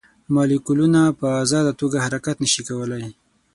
[0.33, 3.05] مالیکولونه په ازاده توګه حرکت نه شي کولی.